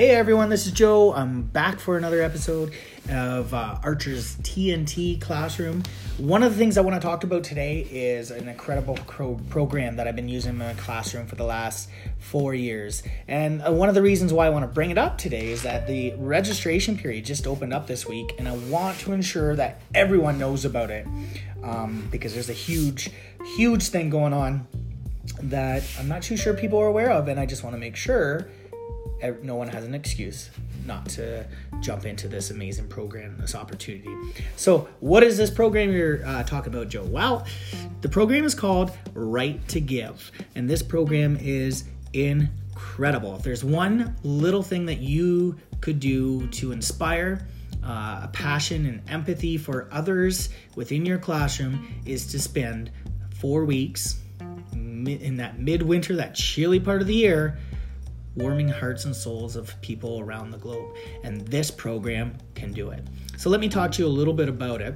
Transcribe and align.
Hey 0.00 0.12
everyone, 0.12 0.48
this 0.48 0.64
is 0.64 0.72
Joe. 0.72 1.12
I'm 1.12 1.42
back 1.42 1.78
for 1.78 1.98
another 1.98 2.22
episode 2.22 2.72
of 3.10 3.52
uh, 3.52 3.76
Archer's 3.84 4.36
TNT 4.36 5.20
Classroom. 5.20 5.82
One 6.16 6.42
of 6.42 6.52
the 6.52 6.56
things 6.56 6.78
I 6.78 6.80
want 6.80 6.94
to 6.94 7.06
talk 7.06 7.22
about 7.22 7.44
today 7.44 7.86
is 7.90 8.30
an 8.30 8.48
incredible 8.48 8.94
pro- 9.06 9.38
program 9.50 9.96
that 9.96 10.08
I've 10.08 10.16
been 10.16 10.30
using 10.30 10.52
in 10.52 10.56
my 10.56 10.72
classroom 10.72 11.26
for 11.26 11.34
the 11.34 11.44
last 11.44 11.90
four 12.18 12.54
years. 12.54 13.02
And 13.28 13.60
uh, 13.60 13.72
one 13.72 13.90
of 13.90 13.94
the 13.94 14.00
reasons 14.00 14.32
why 14.32 14.46
I 14.46 14.48
want 14.48 14.62
to 14.62 14.68
bring 14.68 14.90
it 14.90 14.96
up 14.96 15.18
today 15.18 15.48
is 15.48 15.64
that 15.64 15.86
the 15.86 16.14
registration 16.16 16.96
period 16.96 17.26
just 17.26 17.46
opened 17.46 17.74
up 17.74 17.86
this 17.86 18.08
week, 18.08 18.34
and 18.38 18.48
I 18.48 18.56
want 18.56 18.98
to 19.00 19.12
ensure 19.12 19.54
that 19.56 19.82
everyone 19.94 20.38
knows 20.38 20.64
about 20.64 20.90
it 20.90 21.06
um, 21.62 22.08
because 22.10 22.32
there's 22.32 22.48
a 22.48 22.54
huge, 22.54 23.10
huge 23.54 23.88
thing 23.88 24.08
going 24.08 24.32
on 24.32 24.66
that 25.42 25.82
I'm 25.98 26.08
not 26.08 26.22
too 26.22 26.38
sure 26.38 26.54
people 26.54 26.78
are 26.78 26.86
aware 26.86 27.10
of, 27.10 27.28
and 27.28 27.38
I 27.38 27.44
just 27.44 27.62
want 27.62 27.76
to 27.76 27.80
make 27.80 27.96
sure 27.96 28.48
no 29.42 29.54
one 29.56 29.68
has 29.68 29.84
an 29.84 29.94
excuse 29.94 30.50
not 30.86 31.06
to 31.06 31.46
jump 31.80 32.06
into 32.06 32.26
this 32.28 32.50
amazing 32.50 32.88
program, 32.88 33.36
this 33.38 33.54
opportunity. 33.54 34.10
So, 34.56 34.88
what 35.00 35.22
is 35.22 35.36
this 35.36 35.50
program 35.50 35.92
you're 35.92 36.24
uh, 36.26 36.42
talking 36.44 36.72
about, 36.72 36.88
Joe? 36.88 37.04
Well, 37.04 37.46
the 38.00 38.08
program 38.08 38.44
is 38.44 38.54
called 38.54 38.90
Write 39.14 39.66
to 39.68 39.80
Give, 39.80 40.30
and 40.54 40.68
this 40.68 40.82
program 40.82 41.36
is 41.40 41.84
incredible. 42.12 43.36
If 43.36 43.42
there's 43.42 43.64
one 43.64 44.16
little 44.22 44.62
thing 44.62 44.86
that 44.86 44.98
you 44.98 45.56
could 45.80 46.00
do 46.00 46.46
to 46.48 46.72
inspire, 46.72 47.46
uh, 47.84 48.20
a 48.24 48.30
passion 48.32 48.86
and 48.86 49.02
empathy 49.08 49.56
for 49.56 49.88
others 49.90 50.50
within 50.74 51.06
your 51.06 51.18
classroom 51.18 51.94
is 52.04 52.26
to 52.26 52.38
spend 52.38 52.90
four 53.34 53.64
weeks 53.64 54.20
in 54.72 55.36
that 55.38 55.58
midwinter, 55.58 56.16
that 56.16 56.34
chilly 56.34 56.78
part 56.78 57.00
of 57.00 57.06
the 57.06 57.14
year, 57.14 57.58
warming 58.36 58.68
hearts 58.68 59.04
and 59.04 59.14
souls 59.14 59.56
of 59.56 59.80
people 59.80 60.20
around 60.20 60.50
the 60.50 60.58
globe. 60.58 60.94
And 61.24 61.46
this 61.48 61.70
program 61.70 62.36
can 62.54 62.72
do 62.72 62.90
it. 62.90 63.04
So 63.36 63.50
let 63.50 63.60
me 63.60 63.68
talk 63.68 63.92
to 63.92 64.02
you 64.02 64.08
a 64.08 64.10
little 64.10 64.34
bit 64.34 64.48
about 64.48 64.80
it. 64.80 64.94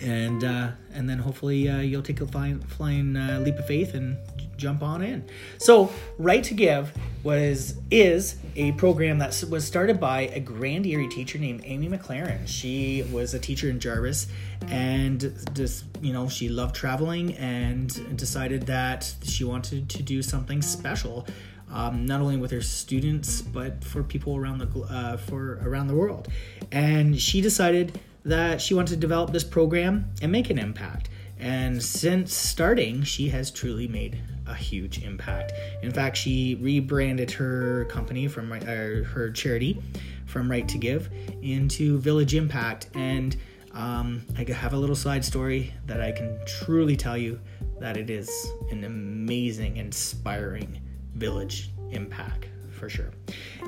And 0.00 0.42
uh, 0.42 0.72
and 0.94 1.08
then 1.08 1.18
hopefully 1.18 1.68
uh, 1.68 1.78
you'll 1.78 2.02
take 2.02 2.20
a 2.20 2.26
flying, 2.26 2.60
flying 2.60 3.16
uh, 3.16 3.40
leap 3.44 3.58
of 3.58 3.66
faith 3.66 3.94
and 3.94 4.16
j- 4.36 4.48
jump 4.56 4.82
on 4.82 5.02
in. 5.02 5.24
So, 5.58 5.92
Write 6.18 6.44
to 6.44 6.54
Give 6.54 6.92
was 7.22 7.76
is 7.90 8.36
a 8.56 8.72
program 8.72 9.18
that 9.18 9.44
was 9.48 9.64
started 9.66 10.00
by 10.00 10.22
a 10.32 10.40
Grand 10.40 10.86
Erie 10.86 11.08
teacher 11.08 11.38
named 11.38 11.62
Amy 11.64 11.88
McLaren. 11.88 12.46
She 12.46 13.06
was 13.12 13.34
a 13.34 13.38
teacher 13.38 13.70
in 13.70 13.78
Jarvis, 13.78 14.28
and 14.68 15.32
just 15.52 15.84
you 16.00 16.12
know 16.12 16.28
she 16.28 16.48
loved 16.48 16.74
traveling 16.74 17.34
and 17.34 18.16
decided 18.16 18.66
that 18.66 19.14
she 19.22 19.44
wanted 19.44 19.88
to 19.90 20.02
do 20.02 20.22
something 20.22 20.62
special 20.62 21.26
um, 21.72 22.06
not 22.06 22.20
only 22.20 22.36
with 22.36 22.50
her 22.50 22.60
students 22.60 23.42
but 23.42 23.82
for 23.82 24.02
people 24.02 24.36
around 24.36 24.58
the 24.58 24.80
uh, 24.82 25.16
for 25.16 25.60
around 25.64 25.88
the 25.88 25.96
world. 25.96 26.28
And 26.70 27.20
she 27.20 27.40
decided 27.40 27.98
that 28.24 28.60
she 28.60 28.74
wanted 28.74 28.94
to 28.94 29.00
develop 29.00 29.32
this 29.32 29.44
program 29.44 30.10
and 30.20 30.30
make 30.30 30.50
an 30.50 30.58
impact. 30.58 31.08
And 31.38 31.82
since 31.82 32.32
starting, 32.32 33.02
she 33.02 33.28
has 33.30 33.50
truly 33.50 33.88
made 33.88 34.20
a 34.46 34.54
huge 34.54 35.02
impact. 35.02 35.52
In 35.82 35.90
fact, 35.90 36.16
she 36.16 36.56
rebranded 36.60 37.32
her 37.32 37.84
company 37.86 38.28
from 38.28 38.52
uh, 38.52 38.56
her 38.58 39.30
charity 39.34 39.82
from 40.26 40.48
Write 40.48 40.68
to 40.68 40.78
Give 40.78 41.10
into 41.42 41.98
Village 41.98 42.34
Impact. 42.34 42.88
And 42.94 43.36
um, 43.72 44.22
I 44.38 44.44
have 44.52 44.72
a 44.72 44.76
little 44.76 44.94
side 44.94 45.24
story 45.24 45.74
that 45.86 46.00
I 46.00 46.12
can 46.12 46.38
truly 46.46 46.96
tell 46.96 47.18
you 47.18 47.40
that 47.80 47.96
it 47.96 48.08
is 48.08 48.30
an 48.70 48.84
amazing, 48.84 49.78
inspiring 49.78 50.80
village 51.22 51.70
impact 51.92 52.48
for 52.72 52.88
sure. 52.88 53.12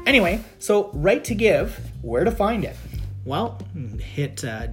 Anyway, 0.06 0.40
so 0.58 0.90
Write 0.92 1.22
to 1.26 1.36
Give, 1.36 1.78
where 2.02 2.24
to 2.24 2.32
find 2.32 2.64
it? 2.64 2.76
Well, 3.24 3.60
hit 4.00 4.44
uh, 4.44 4.66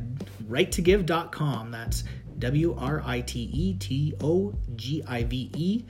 writetogive.com. 0.50 1.70
That's 1.70 2.03
W 2.40 2.75
R 2.75 3.03
I 3.06 3.22
T 3.22 3.50
E 3.53 3.75
T 3.75 4.16
O 4.20 4.56
G 4.75 5.03
I 5.08 5.24
V 5.24 5.52
E. 5.56 5.86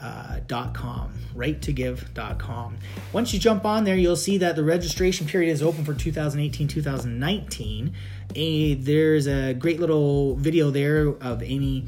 Uh, 0.00 0.40
dot 0.48 0.74
com 0.74 1.14
write 1.34 1.62
to 1.62 1.72
give.com 1.72 2.76
once 3.12 3.32
you 3.32 3.38
jump 3.38 3.64
on 3.64 3.84
there 3.84 3.96
you'll 3.96 4.16
see 4.16 4.36
that 4.36 4.54
the 4.54 4.62
registration 4.62 5.26
period 5.26 5.50
is 5.50 5.62
open 5.62 5.82
for 5.82 5.94
2018 5.94 6.68
2019 6.68 7.94
a, 8.34 8.74
there's 8.74 9.26
a 9.26 9.54
great 9.54 9.80
little 9.80 10.34
video 10.34 10.70
there 10.70 11.06
of 11.22 11.42
amy 11.42 11.86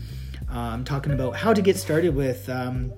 um, 0.48 0.82
talking 0.84 1.12
about 1.12 1.36
how 1.36 1.52
to 1.52 1.60
get 1.60 1.76
started 1.76 2.14
with 2.14 2.48
um, 2.48 2.90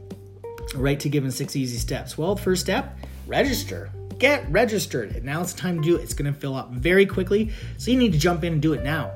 write 0.75 1.01
to 1.01 1.09
give 1.09 1.25
in 1.25 1.31
six 1.31 1.57
easy 1.57 1.79
steps. 1.79 2.19
Well, 2.19 2.37
first 2.37 2.63
step, 2.63 2.99
register. 3.27 3.91
Get 4.19 4.51
registered. 4.51 5.17
And 5.17 5.25
Now 5.25 5.41
it's 5.41 5.53
time 5.53 5.81
to 5.81 5.83
do 5.83 5.97
it. 5.97 6.03
It's 6.03 6.15
going 6.15 6.33
to 6.33 6.39
fill 6.39 6.57
up 6.57 6.71
very 6.71 7.07
quickly, 7.07 7.51
so 7.77 7.91
you 7.91 7.97
need 7.97 8.13
to 8.13 8.19
jump 8.19 8.45
in 8.45 8.55
and 8.55 8.63
do 8.63 8.73
it 8.73 8.83
now. 8.83 9.13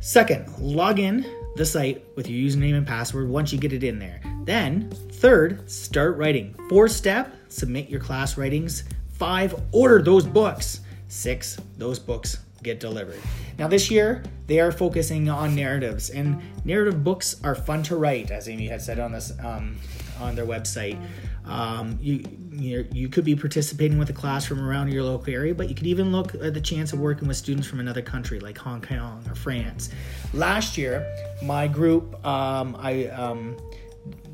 Second, 0.00 0.48
log 0.58 0.98
in 0.98 1.24
the 1.54 1.66
site 1.66 2.04
with 2.16 2.28
your 2.28 2.50
username 2.50 2.76
and 2.76 2.86
password 2.86 3.28
once 3.28 3.52
you 3.52 3.58
get 3.58 3.72
it 3.72 3.84
in 3.84 3.98
there. 3.98 4.20
Then, 4.44 4.90
third, 4.90 5.70
start 5.70 6.16
writing. 6.16 6.54
Fourth 6.68 6.92
step, 6.92 7.34
submit 7.48 7.88
your 7.88 8.00
class 8.00 8.36
writings. 8.36 8.84
Five, 9.12 9.54
order 9.70 10.02
those 10.02 10.26
books. 10.26 10.80
Six, 11.08 11.58
those 11.76 11.98
books 11.98 12.38
get 12.62 12.80
delivered. 12.80 13.20
Now, 13.58 13.68
this 13.68 13.90
year, 13.90 14.22
they 14.46 14.60
are 14.60 14.72
focusing 14.72 15.28
on 15.28 15.54
narratives, 15.54 16.10
and 16.10 16.40
narrative 16.64 17.04
books 17.04 17.36
are 17.44 17.54
fun 17.54 17.82
to 17.84 17.96
write, 17.96 18.30
as 18.30 18.48
Amy 18.48 18.66
had 18.66 18.80
said 18.80 18.98
on 18.98 19.12
this 19.12 19.32
um, 19.42 19.76
on 20.20 20.34
their 20.34 20.46
website. 20.46 20.98
Um, 21.44 21.98
you 22.00 22.24
you 22.52 23.08
could 23.08 23.24
be 23.24 23.34
participating 23.34 23.98
with 23.98 24.10
a 24.10 24.12
class 24.12 24.44
from 24.44 24.60
around 24.60 24.92
your 24.92 25.02
local 25.02 25.32
area, 25.32 25.54
but 25.54 25.68
you 25.68 25.74
could 25.74 25.86
even 25.86 26.12
look 26.12 26.34
at 26.34 26.54
the 26.54 26.60
chance 26.60 26.92
of 26.92 27.00
working 27.00 27.26
with 27.26 27.36
students 27.36 27.66
from 27.66 27.80
another 27.80 28.02
country 28.02 28.38
like 28.38 28.58
Hong 28.58 28.80
Kong 28.80 29.24
or 29.28 29.34
France. 29.34 29.90
Last 30.32 30.78
year, 30.78 31.06
my 31.42 31.66
group, 31.66 32.24
um, 32.26 32.76
I 32.78 33.06
um, 33.06 33.56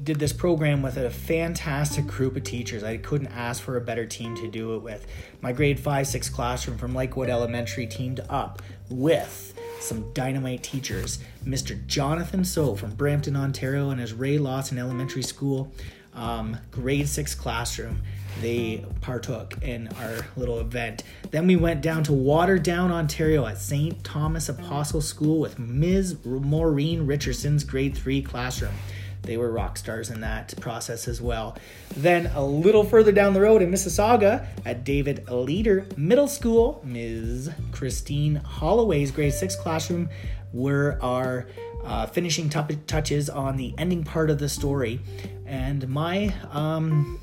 did 0.02 0.18
this 0.18 0.32
program 0.32 0.82
with 0.82 0.96
a 0.96 1.10
fantastic 1.10 2.06
group 2.06 2.36
of 2.36 2.42
teachers. 2.42 2.82
I 2.82 2.96
couldn't 2.96 3.28
ask 3.28 3.62
for 3.62 3.76
a 3.76 3.80
better 3.80 4.06
team 4.06 4.34
to 4.36 4.48
do 4.48 4.74
it 4.74 4.82
with. 4.82 5.06
My 5.40 5.52
grade 5.52 5.78
5 5.78 6.06
6 6.06 6.28
classroom 6.30 6.78
from 6.78 6.94
Lakewood 6.94 7.28
Elementary 7.28 7.86
teamed 7.86 8.20
up 8.28 8.62
with 8.90 9.57
some 9.80 10.12
dynamite 10.12 10.62
teachers. 10.62 11.18
Mr. 11.44 11.84
Jonathan 11.86 12.44
So 12.44 12.74
from 12.74 12.94
Brampton, 12.94 13.36
Ontario, 13.36 13.90
and 13.90 14.00
his 14.00 14.12
Ray 14.12 14.38
Lawson 14.38 14.78
Elementary 14.78 15.22
School 15.22 15.72
um, 16.18 16.56
grade 16.70 17.08
six 17.08 17.34
classroom. 17.34 18.02
They 18.40 18.84
partook 19.00 19.62
in 19.62 19.88
our 19.88 20.26
little 20.36 20.60
event. 20.60 21.02
Then 21.30 21.46
we 21.46 21.56
went 21.56 21.80
down 21.80 22.04
to 22.04 22.12
Waterdown, 22.12 22.90
Ontario 22.90 23.46
at 23.46 23.58
St. 23.58 24.02
Thomas 24.04 24.48
Apostle 24.48 25.00
School 25.00 25.40
with 25.40 25.58
Ms. 25.58 26.16
Maureen 26.24 27.06
Richardson's 27.06 27.64
grade 27.64 27.96
three 27.96 28.22
classroom. 28.22 28.74
They 29.22 29.36
were 29.36 29.50
rock 29.50 29.76
stars 29.76 30.10
in 30.10 30.20
that 30.22 30.54
process 30.60 31.08
as 31.08 31.20
well. 31.20 31.56
Then 31.96 32.26
a 32.34 32.44
little 32.44 32.84
further 32.84 33.12
down 33.12 33.34
the 33.34 33.40
road 33.40 33.62
in 33.62 33.70
Mississauga 33.70 34.46
at 34.64 34.84
David 34.84 35.24
Leeder 35.26 35.86
Middle 35.96 36.28
School, 36.28 36.80
Ms. 36.84 37.50
Christine 37.72 38.36
Holloway's 38.36 39.10
grade 39.10 39.34
six 39.34 39.54
classroom 39.56 40.08
were 40.52 40.98
our 41.02 41.46
uh, 41.84 42.06
finishing 42.06 42.48
t- 42.48 42.78
touches 42.86 43.28
on 43.30 43.56
the 43.56 43.74
ending 43.78 44.04
part 44.04 44.30
of 44.30 44.38
the 44.38 44.48
story. 44.48 45.00
And 45.46 45.88
my 45.88 46.34
um, 46.50 47.20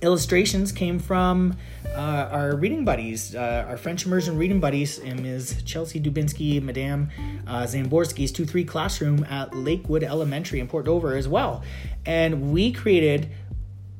illustrations 0.00 0.72
came 0.72 0.98
from 0.98 1.56
uh, 1.94 2.28
our 2.30 2.56
reading 2.56 2.84
buddies, 2.84 3.34
uh, 3.34 3.66
our 3.68 3.76
French 3.76 4.06
immersion 4.06 4.36
reading 4.36 4.60
buddies, 4.60 4.98
and 4.98 5.22
Ms. 5.22 5.62
Chelsea 5.64 6.00
Dubinsky, 6.00 6.62
Madame 6.62 7.10
uh, 7.46 7.62
Zamborski's 7.62 8.32
2 8.32 8.46
3 8.46 8.64
classroom 8.64 9.24
at 9.24 9.54
Lakewood 9.54 10.02
Elementary 10.02 10.60
in 10.60 10.68
Port 10.68 10.86
Dover 10.86 11.16
as 11.16 11.28
well. 11.28 11.62
And 12.06 12.52
we 12.52 12.72
created 12.72 13.30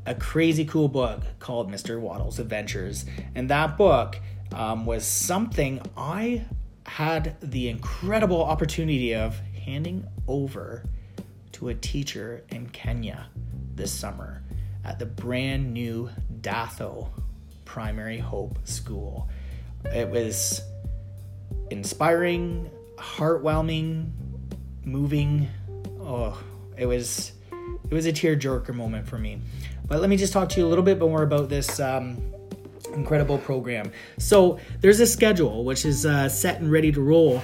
a 0.07 0.15
crazy 0.15 0.65
cool 0.65 0.89
book 0.89 1.23
called 1.39 1.71
Mr. 1.71 2.01
Waddle's 2.01 2.39
Adventures. 2.39 3.05
And 3.35 3.49
that 3.51 3.77
book 3.77 4.19
um, 4.55 4.87
was 4.87 5.05
something 5.05 5.81
I 5.97 6.45
had 6.87 7.37
the 7.41 7.69
incredible 7.69 8.43
opportunity 8.43 9.15
of 9.15 9.39
handing 9.65 10.07
over 10.27 10.85
to 11.53 11.69
a 11.69 11.75
teacher 11.75 12.43
in 12.49 12.69
Kenya 12.71 13.29
this 13.75 13.93
summer 13.93 14.43
at 14.85 14.99
the 14.99 15.07
brand 15.07 15.73
new 15.73 16.11
Datho 16.41 17.09
Primary 17.65 18.19
Hope 18.19 18.59
School. 18.67 19.29
It 19.87 20.09
was 20.09 20.63
inspiring, 21.71 22.71
heartwarming, 22.97 24.11
moving. 24.85 25.49
Oh, 26.01 26.43
it 26.77 26.87
was 26.87 27.33
it 27.91 27.95
was 27.95 28.07
a 28.07 28.13
tearjerker 28.13 28.75
moment 28.75 29.07
for 29.07 29.19
me. 29.19 29.41
But 29.87 30.01
let 30.01 30.09
me 30.11 30.17
just 30.17 30.33
talk 30.33 30.49
to 30.51 30.61
you 30.61 30.67
a 30.67 30.69
little 30.69 30.85
bit 30.85 30.99
more 30.99 31.23
about 31.23 31.49
this 31.49 31.79
um, 31.81 32.23
incredible 32.95 33.39
program. 33.39 33.93
So 34.19 34.59
there's 34.81 35.01
a 35.01 35.07
schedule 35.07 35.65
which 35.65 35.85
is 35.85 36.07
uh, 36.07 36.29
set 36.29 36.61
and 36.61 36.71
ready 36.71 36.93
to 36.93 37.01
roll 37.01 37.43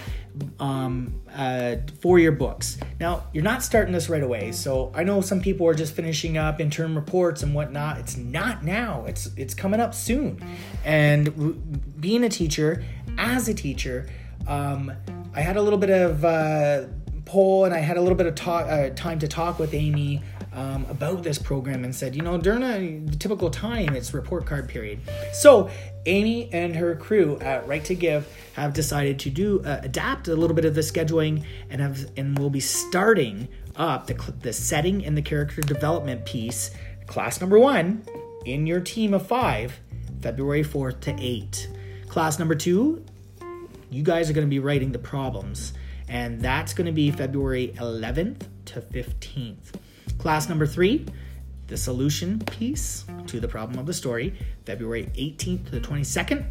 um, 0.59 1.21
uh, 1.35 1.77
for 2.01 2.19
your 2.19 2.33
books. 2.33 2.79
Now, 3.01 3.25
you're 3.33 3.45
not 3.45 3.63
starting 3.63 3.93
this 3.93 4.09
right 4.09 4.23
away, 4.23 4.53
so 4.53 4.93
I 4.95 5.05
know 5.05 5.21
some 5.21 5.41
people 5.41 5.67
are 5.67 5.75
just 5.75 5.95
finishing 5.95 6.39
up 6.39 6.61
interim 6.61 6.95
reports 6.95 7.43
and 7.43 7.55
whatnot. 7.55 7.99
It's 7.99 8.17
not 8.17 8.65
now. 8.65 9.05
It's 9.07 9.31
it's 9.37 9.55
coming 9.55 9.81
up 9.81 9.95
soon. 9.95 10.41
And 10.85 11.27
w- 11.27 11.55
being 12.01 12.25
a 12.25 12.29
teacher, 12.29 12.85
as 13.17 13.49
a 13.49 13.55
teacher, 13.55 14.09
um, 14.47 14.93
I 15.35 15.41
had 15.41 15.57
a 15.57 15.63
little 15.63 15.79
bit 15.79 15.91
of 15.91 16.25
uh, 16.25 16.85
poll 17.25 17.65
and 17.65 17.75
I 17.75 17.79
had 17.79 17.97
a 17.97 18.01
little 18.01 18.17
bit 18.17 18.27
of 18.27 18.35
talk, 18.35 18.67
uh, 18.67 18.91
time 18.91 19.19
to 19.21 19.29
talk 19.29 19.59
with 19.59 19.75
Amy 19.75 20.23
um, 20.59 20.85
about 20.89 21.23
this 21.23 21.39
program 21.39 21.85
and 21.85 21.95
said, 21.95 22.17
you 22.17 22.23
know, 22.23 22.37
during 22.37 22.65
a 22.65 23.17
typical 23.17 23.49
time, 23.49 23.95
it's 23.95 24.13
report 24.13 24.45
card 24.45 24.69
period. 24.69 24.99
So 25.33 25.71
Amy 26.05 26.53
and 26.53 26.75
her 26.75 26.97
crew 26.97 27.39
at 27.39 27.69
Write 27.69 27.85
to 27.87 27.95
Give 27.95 28.27
have 28.55 28.73
decided 28.73 29.21
to 29.21 29.31
do 29.31 29.63
uh, 29.65 29.81
adapt 29.85 30.27
a 30.27 30.35
little 30.35 30.57
bit 30.57 30.65
of 30.65 30.75
the 30.75 30.81
scheduling 30.81 31.45
and 31.71 31.81
have 31.81 32.11
and 32.17 32.37
will 32.37 32.51
be 32.51 32.59
starting 32.59 33.47
up 33.77 34.09
the, 34.09 34.15
the 34.41 34.53
setting 34.53 35.05
and 35.05 35.17
the 35.17 35.23
character 35.23 35.61
development 35.61 36.25
piece, 36.27 36.73
class 37.07 37.41
number 37.41 37.59
one, 37.59 38.03
in 38.45 38.67
your 38.67 38.81
team 38.81 39.15
of 39.15 39.25
five, 39.25 39.79
February 40.21 40.65
4th 40.65 40.99
to 41.03 41.15
8. 41.17 41.69
Class 42.09 42.41
number 42.41 42.57
two, 42.57 43.05
you 43.91 44.03
guys 44.03 44.29
are 44.29 44.33
going 44.33 44.47
to 44.47 44.51
be 44.51 44.59
writing 44.59 44.91
the 44.91 44.99
problems, 44.99 45.73
and 46.09 46.41
that's 46.41 46.75
going 46.75 46.87
to 46.87 46.93
be 46.93 47.13
February 47.13 47.75
11th 47.77 48.49
to 48.65 48.81
15th. 48.81 49.78
Class 50.19 50.49
number 50.49 50.67
three, 50.67 51.07
the 51.69 51.77
solution 51.77 52.41
piece 52.41 53.05
to 53.27 53.41
the 53.41 53.49
problem 53.49 53.79
of 53.79 53.87
the 53.87 53.95
story, 53.95 54.35
February 54.67 55.11
18th 55.17 55.67
to 55.67 55.71
the 55.71 55.81
22nd. 55.81 56.45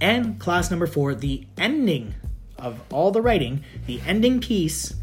And 0.00 0.38
class 0.38 0.70
number 0.70 0.86
four, 0.86 1.14
the 1.14 1.46
ending 1.56 2.14
of 2.58 2.80
all 2.92 3.10
the 3.10 3.22
writing, 3.22 3.64
the 3.86 4.00
ending 4.06 4.40
piece 4.40 4.94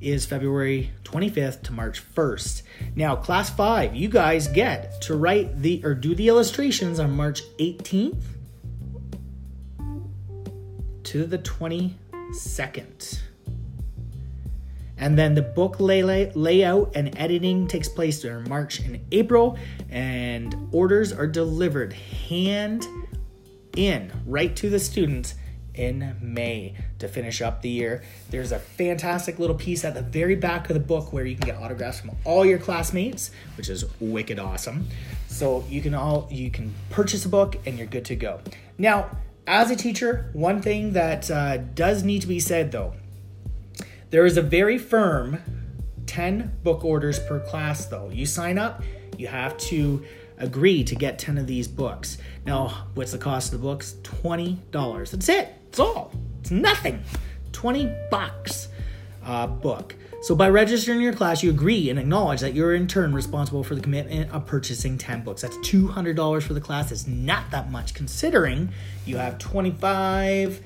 is 0.00 0.24
February 0.24 0.90
25th 1.04 1.62
to 1.62 1.72
March 1.72 2.02
1st. 2.14 2.62
Now, 2.96 3.16
class 3.16 3.50
5, 3.50 3.94
you 3.94 4.08
guys 4.08 4.48
get 4.48 5.00
to 5.02 5.16
write 5.16 5.60
the 5.60 5.82
or 5.84 5.94
do 5.94 6.14
the 6.14 6.28
illustrations 6.28 6.98
on 6.98 7.12
March 7.12 7.42
18th 7.58 8.22
to 11.04 11.26
the 11.26 11.38
22nd. 11.38 13.20
And 15.00 15.18
then 15.18 15.34
the 15.34 15.42
book 15.42 15.80
lay- 15.80 16.30
layout 16.34 16.92
and 16.94 17.18
editing 17.18 17.66
takes 17.66 17.88
place 17.88 18.20
during 18.20 18.48
March 18.48 18.80
and 18.80 19.00
April, 19.10 19.58
and 19.88 20.54
orders 20.72 21.12
are 21.12 21.26
delivered 21.26 21.94
hand 21.94 22.86
in 23.76 24.12
right 24.26 24.54
to 24.56 24.68
the 24.68 24.78
students 24.78 25.34
in 25.74 26.16
May 26.20 26.74
to 26.98 27.08
finish 27.08 27.40
up 27.40 27.62
the 27.62 27.70
year. 27.70 28.02
There's 28.28 28.52
a 28.52 28.58
fantastic 28.58 29.38
little 29.38 29.56
piece 29.56 29.84
at 29.84 29.94
the 29.94 30.02
very 30.02 30.34
back 30.34 30.68
of 30.68 30.74
the 30.74 30.80
book 30.80 31.12
where 31.12 31.24
you 31.24 31.36
can 31.36 31.46
get 31.46 31.56
autographs 31.62 32.00
from 32.00 32.10
all 32.24 32.44
your 32.44 32.58
classmates, 32.58 33.30
which 33.56 33.70
is 33.70 33.86
wicked 34.00 34.38
awesome. 34.38 34.88
So 35.28 35.64
you 35.70 35.80
can 35.80 35.94
all 35.94 36.28
you 36.30 36.50
can 36.50 36.74
purchase 36.90 37.24
a 37.24 37.28
book 37.28 37.56
and 37.64 37.78
you're 37.78 37.86
good 37.86 38.04
to 38.06 38.16
go. 38.16 38.40
Now, 38.76 39.16
as 39.46 39.70
a 39.70 39.76
teacher, 39.76 40.28
one 40.34 40.60
thing 40.60 40.92
that 40.92 41.30
uh, 41.30 41.58
does 41.58 42.02
need 42.02 42.20
to 42.22 42.28
be 42.28 42.40
said 42.40 42.72
though 42.72 42.94
there 44.10 44.26
is 44.26 44.36
a 44.36 44.42
very 44.42 44.76
firm 44.78 45.38
10 46.06 46.58
book 46.62 46.84
orders 46.84 47.18
per 47.20 47.40
class, 47.40 47.86
though. 47.86 48.10
You 48.10 48.26
sign 48.26 48.58
up, 48.58 48.82
you 49.16 49.28
have 49.28 49.56
to 49.58 50.04
agree 50.38 50.82
to 50.84 50.94
get 50.94 51.18
10 51.18 51.38
of 51.38 51.46
these 51.46 51.68
books. 51.68 52.18
Now, 52.44 52.86
what's 52.94 53.12
the 53.12 53.18
cost 53.18 53.52
of 53.52 53.60
the 53.60 53.66
books? 53.66 53.94
$20. 54.02 55.10
That's 55.10 55.28
it. 55.28 55.54
It's 55.68 55.78
all. 55.78 56.12
It's 56.40 56.50
nothing. 56.50 57.02
20 57.52 57.94
bucks 58.10 58.68
a 59.24 59.46
book. 59.46 59.94
So 60.22 60.34
by 60.34 60.50
registering 60.50 61.00
your 61.00 61.12
class, 61.12 61.42
you 61.42 61.50
agree 61.50 61.88
and 61.88 61.98
acknowledge 61.98 62.40
that 62.40 62.52
you're 62.52 62.74
in 62.74 62.86
turn 62.86 63.14
responsible 63.14 63.64
for 63.64 63.74
the 63.74 63.80
commitment 63.80 64.30
of 64.32 64.44
purchasing 64.44 64.98
10 64.98 65.22
books. 65.22 65.42
That's 65.42 65.56
$200 65.58 66.42
for 66.42 66.52
the 66.52 66.60
class. 66.60 66.92
It's 66.92 67.06
not 67.06 67.50
that 67.52 67.70
much 67.70 67.94
considering 67.94 68.70
you 69.06 69.16
have 69.16 69.38
25 69.38 70.60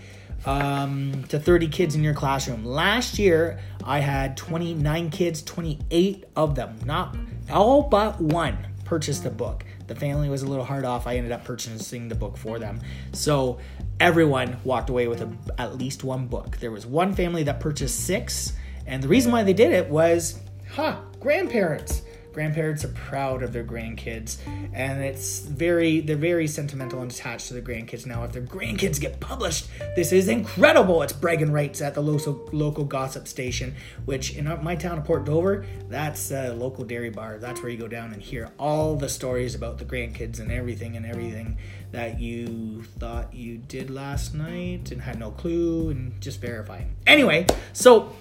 um, 0.47 1.25
to 1.29 1.39
30 1.39 1.69
kids 1.69 1.95
in 1.95 2.03
your 2.03 2.15
classroom. 2.15 2.65
Last 2.65 3.19
year, 3.19 3.59
I 3.85 4.01
had 4.01 4.37
29 4.37 5.11
kids, 5.11 5.43
28 5.43 6.25
of 6.37 6.55
them, 6.55 6.79
not 6.85 7.17
all 7.51 7.83
but 7.83 8.21
one, 8.21 8.59
purchased 8.85 9.25
a 9.25 9.31
book. 9.31 9.65
The 9.87 9.95
family 9.95 10.29
was 10.29 10.43
a 10.43 10.47
little 10.47 10.65
hard 10.65 10.85
off. 10.85 11.07
I 11.07 11.17
ended 11.17 11.33
up 11.33 11.45
purchasing 11.45 12.09
the 12.09 12.15
book 12.15 12.37
for 12.37 12.59
them. 12.59 12.81
So 13.13 13.59
everyone 14.01 14.57
walked 14.65 14.89
away 14.91 15.09
with 15.09 15.21
a, 15.21 15.31
at 15.59 15.77
least 15.77 16.05
one 16.05 16.27
book. 16.27 16.57
There 16.59 16.71
was 16.71 16.87
one 16.87 17.15
family 17.15 17.43
that 17.45 17.61
purchased 17.61 18.07
six, 18.07 18.55
and 18.87 19.03
the 19.03 19.09
reason 19.09 19.33
why 19.33 19.43
they 19.43 19.53
did 19.53 19.73
it 19.73 19.89
was, 19.89 20.41
huh, 20.71 21.01
grandparents 21.21 22.03
grandparents 22.35 22.85
are 22.85 22.89
proud 22.89 23.43
of 23.43 23.53
their 23.53 23.65
grandkids 23.65 24.37
and 24.75 25.03
it's 25.03 25.39
very 25.41 26.01
they're 26.01 26.17
very 26.17 26.47
sentimental 26.47 27.01
and 27.01 27.11
attached 27.11 27.49
to 27.49 27.55
their 27.55 27.63
grandkids 27.63 28.05
now. 28.05 28.25
If 28.25 28.33
their 28.33 28.43
grandkids 28.43 29.01
get 29.01 29.21
published 29.21 29.69
this 29.97 30.13
is 30.13 30.29
incredible. 30.29 31.03
It's 31.03 31.13
bragging 31.13 31.53
rights 31.53 31.81
at 31.81 31.95
the 31.95 32.03
local 32.03 32.49
local 32.53 32.85
gossip 32.85 33.29
station 33.29 33.75
which 34.05 34.37
in 34.37 34.45
my 34.63 34.75
town 34.77 34.99
of 34.99 35.05
port 35.05 35.25
dover 35.25 35.65
that's 35.89 36.33
a 36.33 36.53
local 36.53 36.85
dairy 36.85 37.11
bar. 37.11 37.39
That's 37.39 37.63
where 37.63 37.71
you 37.71 37.79
go 37.79 37.89
down 37.89 38.13
and 38.13 38.21
hear 38.21 38.51
all 38.59 38.97
the 38.97 39.09
stories 39.09 39.55
about 39.55 39.79
the 39.79 39.85
grandkids 39.85 40.41
and 40.41 40.51
everything 40.51 40.97
and 40.97 41.07
everything 41.07 41.57
that 41.93 42.19
you 42.19 42.83
thought 42.99 43.33
you 43.33 43.57
did 43.57 43.89
last 43.89 44.35
night 44.35 44.91
and 44.91 45.01
had 45.01 45.19
no 45.19 45.31
clue 45.31 45.91
and 45.91 46.21
just 46.21 46.41
verifying 46.41 46.95
anyway 47.07 47.47
so 47.73 48.13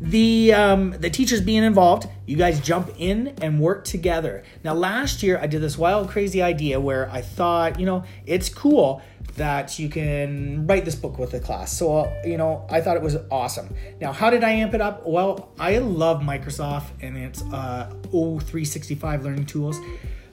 the 0.00 0.52
um, 0.52 0.92
the 0.92 1.10
teachers 1.10 1.40
being 1.40 1.64
involved 1.64 2.08
you 2.26 2.36
guys 2.36 2.60
jump 2.60 2.90
in 2.98 3.34
and 3.40 3.58
work 3.58 3.84
together. 3.84 4.44
Now 4.62 4.74
last 4.74 5.22
year 5.22 5.38
i 5.38 5.46
did 5.46 5.60
this 5.60 5.76
wild 5.78 6.08
crazy 6.08 6.42
idea 6.42 6.78
where 6.78 7.10
i 7.10 7.20
thought 7.20 7.80
you 7.80 7.86
know 7.86 8.04
it's 8.26 8.48
cool 8.48 9.02
that 9.36 9.78
you 9.78 9.88
can 9.88 10.66
write 10.66 10.84
this 10.84 10.94
book 10.94 11.18
with 11.18 11.30
the 11.30 11.40
class. 11.40 11.72
So 11.72 12.12
you 12.24 12.36
know 12.36 12.66
i 12.70 12.80
thought 12.80 12.96
it 12.96 13.02
was 13.02 13.16
awesome. 13.30 13.74
Now 14.00 14.12
how 14.12 14.30
did 14.30 14.44
i 14.44 14.50
amp 14.50 14.74
it 14.74 14.80
up? 14.80 15.06
Well 15.06 15.52
i 15.58 15.78
love 15.78 16.20
microsoft 16.20 16.90
and 17.00 17.16
its 17.16 17.42
uh, 17.42 17.92
o365 18.12 19.22
learning 19.24 19.46
tools 19.46 19.80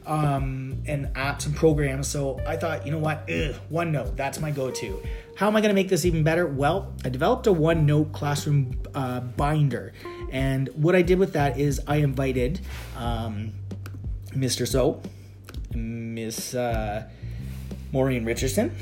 um, 0.06 0.81
and 0.86 1.07
apps 1.16 1.46
and 1.46 1.56
programs. 1.56 2.07
So 2.07 2.40
I 2.46 2.56
thought, 2.57 2.86
you 2.86 2.92
know 2.92 3.00
what, 3.00 3.30
Ugh, 3.30 3.56
OneNote, 3.72 4.16
that's 4.16 4.40
my 4.40 4.52
go-to. 4.52 5.02
How 5.36 5.48
am 5.48 5.56
I 5.56 5.62
going 5.62 5.69
to 5.69 5.75
make 5.75 5.90
this 5.90 6.06
even 6.06 6.24
better? 6.24 6.48
Well, 6.48 6.94
I 7.04 7.10
developed 7.10 7.48
a 7.48 7.52
OneNote 7.52 8.13
classroom 8.13 8.81
uh, 8.94 9.19
binder, 9.19 9.94
and 10.31 10.69
what 10.69 10.96
I 10.96 11.02
did 11.02 11.19
with 11.19 11.34
that 11.34 11.60
is 11.60 11.81
I 11.88 11.98
invited 11.98 12.62
um, 12.98 13.52
Mr. 14.30 14.68
So, 14.68 15.02
Miss 15.74 16.56
uh, 16.56 17.07
Maureen 17.92 18.26
Richardson, 18.26 18.76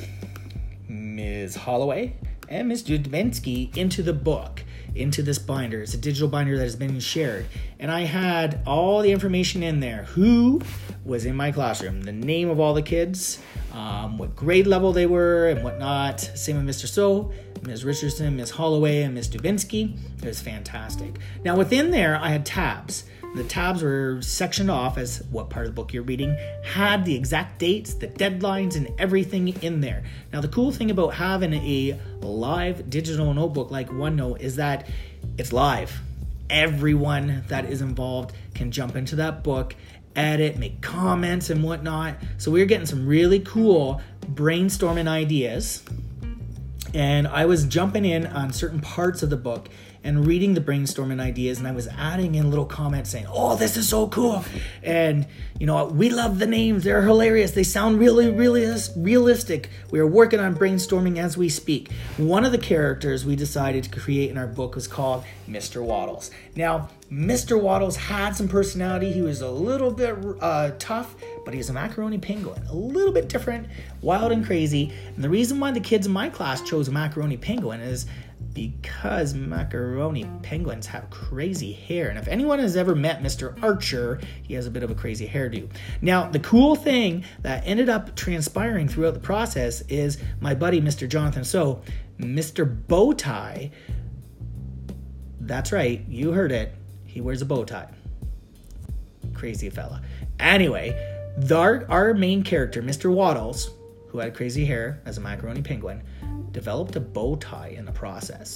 Ms. 0.88 1.56
Holloway, 1.56 2.16
and 2.50 2.68
Ms. 2.68 2.84
Dubinsky 2.84 3.76
into 3.76 4.04
the 4.04 4.14
book 4.14 4.64
into 4.96 5.24
this 5.24 5.40
binder. 5.40 5.82
It's 5.82 5.94
a 5.94 5.98
digital 5.98 6.28
binder 6.28 6.58
that 6.58 6.64
has 6.64 6.76
been 6.76 7.00
shared. 7.00 7.46
And 7.84 7.92
I 7.92 8.06
had 8.06 8.62
all 8.66 9.02
the 9.02 9.12
information 9.12 9.62
in 9.62 9.82
there 9.82 10.04
who 10.04 10.62
was 11.04 11.26
in 11.26 11.36
my 11.36 11.52
classroom, 11.52 12.04
the 12.04 12.14
name 12.14 12.50
of 12.50 12.58
all 12.58 12.74
the 12.74 12.82
kids, 12.82 13.40
um, 13.74 14.18
what 14.18 14.38
grade 14.38 14.68
level 14.68 14.94
they 14.94 15.06
were, 15.06 15.50
and 15.50 15.66
whatnot. 15.66 16.22
Same 16.22 16.66
with 16.66 16.66
Mr. 16.66 16.88
So, 16.88 17.34
Ms. 17.64 17.84
Richardson, 17.84 18.38
Ms. 18.38 18.52
Holloway, 18.52 19.02
and 19.02 19.14
Ms. 19.14 19.28
Dubinsky. 19.28 19.98
It 20.20 20.26
was 20.26 20.40
fantastic. 20.40 21.20
Now, 21.44 21.58
within 21.58 21.92
there, 21.92 22.16
I 22.16 22.30
had 22.30 22.46
tabs. 22.46 23.04
The 23.36 23.44
tabs 23.44 23.84
were 23.84 24.22
sectioned 24.22 24.72
off 24.72 24.98
as 24.98 25.22
what 25.30 25.50
part 25.50 25.66
of 25.66 25.76
the 25.76 25.76
book 25.76 25.92
you're 25.92 26.04
reading, 26.04 26.38
had 26.64 27.04
the 27.04 27.14
exact 27.14 27.60
dates, 27.60 27.96
the 27.96 28.08
deadlines, 28.08 28.78
and 28.78 28.98
everything 28.98 29.50
in 29.62 29.82
there. 29.82 30.04
Now, 30.32 30.40
the 30.40 30.48
cool 30.48 30.72
thing 30.72 30.90
about 30.90 31.16
having 31.16 31.54
a 31.54 32.00
live 32.22 32.90
digital 32.90 33.34
notebook 33.34 33.72
like 33.72 33.90
OneNote 33.90 34.40
is 34.40 34.56
that 34.56 34.88
it's 35.38 35.52
live. 35.52 36.00
Everyone 36.50 37.44
that 37.48 37.66
is 37.66 37.82
involved 37.82 38.36
can 38.54 38.72
jump 38.72 38.96
into 38.96 39.16
that 39.18 39.44
book, 39.44 39.76
edit, 40.16 40.58
make 40.58 40.82
comments, 40.82 41.50
and 41.50 41.64
whatnot. 41.64 42.16
So, 42.38 42.52
we 42.52 42.60
we're 42.60 42.66
getting 42.66 42.86
some 42.86 43.08
really 43.08 43.40
cool 43.40 44.02
brainstorming 44.22 45.08
ideas. 45.08 45.84
And 46.94 47.28
I 47.28 47.46
was 47.46 47.66
jumping 47.66 48.06
in 48.06 48.28
on 48.28 48.54
certain 48.54 48.80
parts 48.80 49.24
of 49.24 49.30
the 49.32 49.38
book 49.38 49.68
and 50.04 50.26
reading 50.26 50.54
the 50.54 50.62
brainstorming 50.62 51.20
ideas, 51.20 51.60
and 51.60 51.68
I 51.68 51.72
was 51.72 51.88
adding 51.88 52.36
in 52.36 52.50
little 52.50 52.66
comments 52.66 53.10
saying, 53.10 53.28
"Oh, 53.30 53.56
this 53.56 53.78
is 53.78 53.88
so 53.88 54.08
cool," 54.08 54.44
and 54.82 55.26
you 55.60 55.66
know, 55.66 55.86
we 55.86 56.10
love 56.10 56.40
the 56.40 56.48
names; 56.48 56.84
they're 56.84 57.04
hilarious. 57.04 57.52
They 57.52 57.64
sound 57.64 58.00
really, 58.00 58.30
really 58.30 58.64
realistic. 58.96 59.70
We 59.92 60.00
are 60.00 60.08
working 60.08 60.40
on 60.40 60.56
brainstorming 60.56 61.18
as 61.18 61.38
we 61.38 61.50
speak. 61.50 61.92
One 62.18 62.46
of 62.46 62.52
the 62.52 62.58
characters 62.58 63.26
we 63.26 63.36
decided 63.36 63.84
to 63.86 63.90
create 63.90 64.30
in 64.30 64.38
our 64.38 64.48
book 64.48 64.76
was 64.76 64.88
called 64.88 65.24
Mr. 65.48 65.84
Waddles. 65.84 66.32
Now, 66.56 66.90
Mr. 67.12 67.62
Waddles 67.62 67.96
had 67.96 68.36
some 68.36 68.48
personality. 68.48 69.12
He 69.12 69.22
was 69.22 69.42
a 69.42 69.50
little 69.50 69.92
bit 69.92 70.16
uh, 70.42 70.72
tough, 70.80 71.16
but 71.46 71.54
he's 71.54 71.70
a 71.70 71.74
macaroni 71.74 72.18
penguin, 72.18 72.62
a 72.70 72.76
little 72.76 73.12
bit 73.12 73.30
different, 73.30 73.68
wild 74.02 74.32
and 74.32 74.46
crazy. 74.46 74.92
And 75.16 75.24
the 75.24 75.30
reason 75.30 75.60
why 75.60 75.72
the 75.72 75.80
kids 75.80 76.08
in 76.08 76.14
my 76.14 76.30
class 76.30 76.62
chose 76.62 76.90
macaroni 76.90 77.38
penguin 77.38 77.82
is 77.82 78.06
because 78.54 79.34
macaroni 79.34 80.26
penguins 80.44 80.88
have 80.88 81.10
crazy 81.10 81.74
hair. 81.74 82.10
And 82.10 82.20
if 82.20 82.28
anyone 82.28 82.60
has 82.60 82.78
ever 82.78 82.96
met 82.96 83.22
Mr. 83.24 83.62
Archer, 83.64 84.20
he 84.44 84.54
has 84.54 84.68
a 84.68 84.72
bit 84.72 84.84
of 84.84 84.92
a 84.92 84.96
crazy 84.96 85.28
hairdo. 85.28 85.70
Now, 86.02 86.30
the 86.30 86.40
cool 86.40 86.76
thing 86.76 87.24
that 87.42 87.64
ended 87.66 87.90
up 87.90 88.16
transpiring 88.16 88.88
throughout 88.88 89.16
the 89.16 89.20
process 89.20 89.82
is 89.82 90.18
my 90.40 90.54
buddy, 90.54 90.82
Mr. 90.82 91.08
Jonathan 91.10 91.44
So, 91.44 91.82
Mr. 92.20 92.66
Bowtie. 92.88 93.72
That's 95.40 95.72
right, 95.72 96.06
you 96.08 96.32
heard 96.32 96.52
it. 96.52 96.74
He 97.06 97.22
wears 97.22 97.42
a 97.42 97.46
bow 97.46 97.66
tie. 97.66 97.90
Crazy 99.34 99.70
fella. 99.70 100.02
Anyway, 100.40 100.96
our, 101.52 101.86
our 101.90 102.14
main 102.14 102.44
character, 102.44 102.82
Mr. 102.82 103.12
Waddles, 103.12 103.72
who 104.14 104.20
had 104.20 104.36
crazy 104.36 104.64
hair 104.64 105.02
as 105.06 105.18
a 105.18 105.22
macaroni 105.22 105.64
penguin, 105.64 106.04
developed 106.52 106.96
a 106.96 107.00
bow 107.00 107.36
tie 107.38 107.74
in 107.76 107.84
the 107.84 107.92
process. 107.92 108.56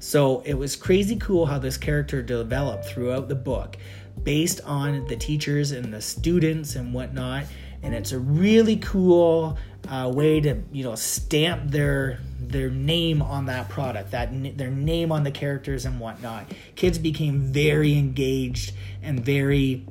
So 0.00 0.40
it 0.44 0.52
was 0.52 0.76
crazy 0.76 1.16
cool 1.16 1.46
how 1.46 1.58
this 1.58 1.78
character 1.78 2.22
developed 2.22 2.84
throughout 2.84 3.26
the 3.26 3.34
book 3.34 3.78
based 4.22 4.60
on 4.66 5.06
the 5.06 5.16
teachers 5.16 5.72
and 5.72 5.92
the 5.94 6.02
students 6.02 6.76
and 6.76 6.92
whatnot. 6.92 7.44
And 7.82 7.94
it's 7.94 8.12
a 8.12 8.18
really 8.18 8.76
cool 8.76 9.56
uh, 9.88 10.12
way 10.14 10.40
to 10.42 10.60
you 10.72 10.84
know 10.84 10.94
stamp 10.94 11.70
their 11.70 12.20
their 12.38 12.68
name 12.68 13.22
on 13.22 13.46
that 13.46 13.70
product, 13.70 14.10
that 14.10 14.58
their 14.58 14.70
name 14.70 15.10
on 15.10 15.24
the 15.24 15.30
characters 15.30 15.86
and 15.86 15.98
whatnot. 15.98 16.52
Kids 16.76 16.98
became 16.98 17.40
very 17.40 17.96
engaged 17.96 18.74
and 19.02 19.24
very 19.24 19.86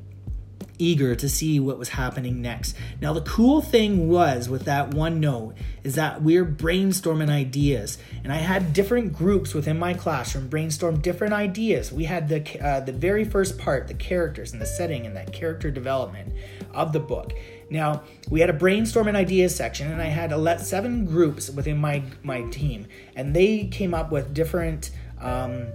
eager 0.78 1.14
to 1.14 1.28
see 1.28 1.60
what 1.60 1.78
was 1.78 1.90
happening 1.90 2.40
next. 2.40 2.76
Now, 3.00 3.12
the 3.12 3.20
cool 3.22 3.60
thing 3.60 4.08
was 4.08 4.48
with 4.48 4.64
that 4.64 4.94
one 4.94 5.20
note 5.20 5.54
is 5.84 5.94
that 5.96 6.22
we 6.22 6.36
are 6.36 6.44
brainstorming 6.44 7.28
ideas, 7.30 7.98
and 8.22 8.32
I 8.32 8.36
had 8.36 8.72
different 8.72 9.12
groups 9.12 9.54
within 9.54 9.78
my 9.78 9.94
classroom 9.94 10.48
brainstorm 10.48 11.00
different 11.00 11.34
ideas. 11.34 11.92
We 11.92 12.04
had 12.04 12.28
the 12.28 12.64
uh, 12.64 12.80
the 12.80 12.92
very 12.92 13.24
first 13.24 13.58
part, 13.58 13.88
the 13.88 13.94
characters 13.94 14.52
and 14.52 14.60
the 14.60 14.66
setting 14.66 15.06
and 15.06 15.16
that 15.16 15.32
character 15.32 15.70
development 15.70 16.32
of 16.72 16.92
the 16.92 17.00
book. 17.00 17.32
Now, 17.70 18.02
we 18.30 18.40
had 18.40 18.50
a 18.50 18.54
brainstorming 18.54 19.14
ideas 19.14 19.54
section, 19.54 19.90
and 19.90 20.00
I 20.00 20.06
had 20.06 20.32
let 20.32 20.60
seven 20.60 21.04
groups 21.04 21.50
within 21.50 21.78
my 21.78 22.02
my 22.22 22.42
team, 22.50 22.86
and 23.14 23.34
they 23.34 23.66
came 23.66 23.94
up 23.94 24.10
with 24.10 24.32
different. 24.34 24.90
Um, 25.20 25.66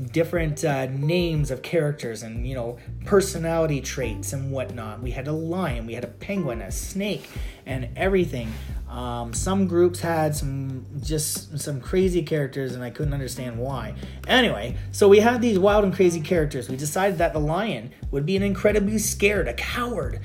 different 0.00 0.64
uh, 0.64 0.86
names 0.86 1.50
of 1.50 1.62
characters 1.62 2.22
and 2.22 2.46
you 2.46 2.54
know 2.54 2.78
personality 3.04 3.80
traits 3.80 4.32
and 4.32 4.50
whatnot. 4.50 5.02
We 5.02 5.10
had 5.10 5.28
a 5.28 5.32
lion, 5.32 5.86
we 5.86 5.94
had 5.94 6.04
a 6.04 6.08
penguin, 6.08 6.62
a 6.62 6.70
snake, 6.70 7.28
and 7.66 7.88
everything. 7.96 8.52
Um, 8.88 9.32
some 9.32 9.68
groups 9.68 10.00
had 10.00 10.34
some 10.34 10.84
just 11.00 11.58
some 11.60 11.80
crazy 11.80 12.22
characters, 12.22 12.74
and 12.74 12.82
I 12.82 12.90
couldn't 12.90 13.14
understand 13.14 13.56
why. 13.58 13.94
Anyway, 14.26 14.76
so 14.90 15.08
we 15.08 15.20
had 15.20 15.40
these 15.40 15.58
wild 15.58 15.84
and 15.84 15.94
crazy 15.94 16.20
characters. 16.20 16.68
We 16.68 16.76
decided 16.76 17.18
that 17.18 17.32
the 17.32 17.38
lion 17.38 17.92
would 18.10 18.26
be 18.26 18.36
an 18.36 18.42
incredibly 18.42 18.98
scared, 18.98 19.46
a 19.46 19.54
coward, 19.54 20.20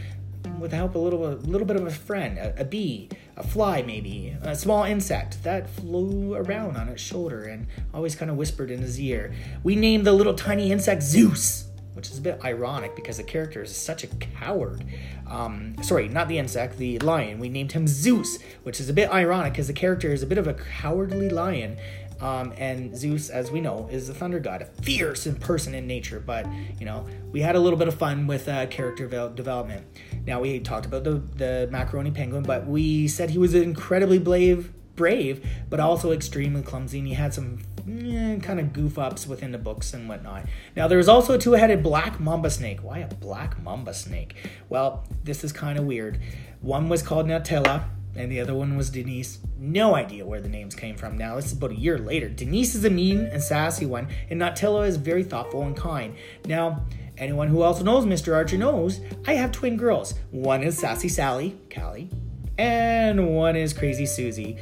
with 0.60 0.72
the 0.72 0.78
help 0.78 0.92
of 0.92 0.96
a 0.96 1.00
little, 1.00 1.28
a 1.28 1.36
little 1.36 1.68
bit 1.68 1.76
of 1.76 1.86
a 1.86 1.92
friend, 1.92 2.38
a, 2.38 2.62
a 2.62 2.66
bee 2.66 3.10
a 3.38 3.44
fly 3.44 3.82
maybe, 3.82 4.36
a 4.42 4.56
small 4.56 4.84
insect 4.84 5.44
that 5.44 5.70
flew 5.70 6.36
around 6.36 6.78
on 6.78 6.88
its 6.88 7.02
shoulder 7.02 7.44
and 7.44 7.68
always 7.94 8.16
kind 8.16 8.32
of 8.32 8.38
whispered 8.38 8.72
in 8.72 8.80
his 8.80 9.00
ear. 9.00 9.34
We 9.64 9.76
named 9.76 10.06
the 10.06 10.14
little 10.14 10.34
tiny 10.34 10.72
insect 10.72 11.04
Zeus, 11.04 11.68
which 11.94 12.10
is 12.10 12.18
a 12.18 12.22
bit 12.22 12.40
ironic 12.46 12.96
because 12.96 13.18
the 13.18 13.24
character 13.24 13.62
is 13.62 13.76
such 13.76 14.04
a 14.04 14.08
coward. 14.08 14.86
Um, 15.28 15.76
sorry, 15.82 16.08
not 16.08 16.30
the 16.30 16.38
insect, 16.38 16.78
the 16.78 17.00
lion. 17.00 17.40
We 17.40 17.50
named 17.50 17.74
him 17.74 17.88
Zeus, 17.88 18.40
which 18.64 18.80
is 18.80 18.90
a 18.90 18.94
bit 18.94 19.10
ironic 19.12 19.54
because 19.54 19.68
the 19.68 19.74
character 19.74 20.14
is 20.14 20.24
a 20.24 20.28
bit 20.28 20.38
of 20.38 20.48
a 20.48 20.54
cowardly 20.54 21.30
lion 21.30 21.78
um, 22.22 22.54
and 22.58 22.96
Zeus, 22.96 23.30
as 23.30 23.52
we 23.52 23.60
know, 23.60 23.90
is 23.92 24.08
the 24.08 24.14
thunder 24.14 24.40
god, 24.40 24.62
a 24.62 24.66
fierce 24.82 25.28
person 25.40 25.76
in 25.76 25.86
nature. 25.86 26.22
But 26.26 26.48
you 26.80 26.86
know, 26.86 27.08
we 27.32 27.42
had 27.42 27.56
a 27.56 27.60
little 27.60 27.78
bit 27.78 27.88
of 27.88 27.96
fun 27.96 28.28
with 28.28 28.48
uh, 28.48 28.68
character 28.68 29.08
development. 29.08 29.86
Now 30.26 30.42
we 30.42 30.60
talked 30.60 30.86
about 30.86 31.04
the 31.04 31.22
the 31.36 31.68
macaroni 31.72 32.12
penguin, 32.12 32.44
but 32.44 32.66
we 32.66 33.08
said 33.08 33.30
he 33.30 33.38
was 33.38 33.54
incredibly 33.54 34.20
brave, 34.20 34.74
brave, 34.96 35.46
but 35.70 35.80
also 35.80 36.12
extremely 36.12 36.62
clumsy, 36.62 37.00
and 37.00 37.08
he 37.08 37.14
had 37.14 37.34
some 37.34 37.60
eh, 37.88 38.40
kind 38.40 38.60
of 38.60 38.74
goof 38.74 38.98
ups 38.98 39.28
within 39.28 39.52
the 39.52 39.58
books 39.58 39.94
and 39.94 40.10
whatnot. 40.10 40.46
Now 40.76 40.88
there 40.88 40.98
was 40.98 41.10
also 41.10 41.34
a 41.34 41.38
two-headed 41.38 41.84
black 41.84 42.20
mamba 42.20 42.50
snake. 42.50 42.80
Why 42.82 43.00
a 43.00 43.08
black 43.08 43.62
mamba 43.62 43.94
snake? 43.94 44.36
Well, 44.70 45.06
this 45.24 45.44
is 45.44 45.52
kind 45.52 45.78
of 45.78 45.86
weird. 45.86 46.20
One 46.62 46.90
was 46.90 47.04
called 47.04 47.28
Nutella 47.28 47.86
and 48.16 48.32
the 48.32 48.40
other 48.40 48.54
one 48.54 48.78
was 48.78 48.90
Denise. 48.90 49.40
No 49.58 49.96
idea 49.96 50.26
where 50.26 50.40
the 50.40 50.50
names 50.50 50.74
came 50.74 50.96
from 50.96 51.18
now. 51.18 51.36
This 51.36 51.48
is 51.48 51.54
about 51.54 51.72
a 51.72 51.76
year 51.76 51.98
later. 51.98 52.30
Denise 52.30 52.76
is 52.76 52.86
a 52.86 52.90
mean 52.90 53.26
and 53.26 53.44
sassy 53.44 53.86
one, 53.86 54.08
and 54.30 54.42
Nutella 54.42 54.88
is 54.88 54.98
very 54.98 55.24
thoughtful 55.24 55.64
and 55.64 55.76
kind. 55.76 56.16
Now, 56.46 56.86
anyone 57.18 57.48
who 57.48 57.62
also 57.62 57.84
knows 57.84 58.06
Mr. 58.06 58.36
Archer 58.36 58.58
knows 58.58 59.02
I 59.26 59.34
have 59.34 59.52
twin 59.52 59.78
girls. 59.78 60.14
One 60.32 60.64
is 60.64 60.78
Sassy 60.78 61.10
Sally, 61.10 61.58
Callie, 61.74 62.10
and 62.58 63.36
one 63.36 63.56
is 63.56 63.74
Crazy 63.74 64.06
Susie, 64.06 64.58